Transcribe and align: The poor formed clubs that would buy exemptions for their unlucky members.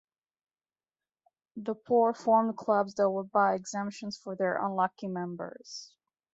The 1.57 1.75
poor 1.75 2.15
formed 2.15 2.57
clubs 2.57 2.95
that 2.95 3.07
would 3.07 3.31
buy 3.31 3.53
exemptions 3.53 4.17
for 4.17 4.35
their 4.35 4.57
unlucky 4.59 5.07
members. 5.07 5.93